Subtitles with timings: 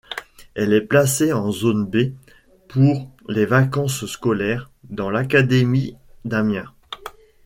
[0.55, 2.15] Elle est placée en zone B
[2.67, 6.73] pour les vacances scolaires, dans l'académie d'Amiens.